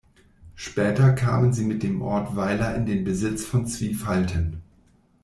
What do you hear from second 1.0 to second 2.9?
kam sie mit dem Ort Weiler in